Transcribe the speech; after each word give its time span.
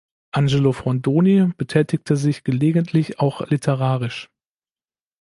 Angelo 0.31 0.71
Frondoni 0.71 1.51
betätigte 1.57 2.15
sich 2.15 2.43
gelegentlich 2.43 3.19
auch 3.19 3.47
literarisch. 3.49 4.31